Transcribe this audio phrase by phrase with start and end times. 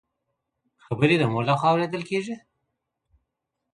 [0.85, 2.35] خبري د مور له خوا اورېدلي کيږي؟!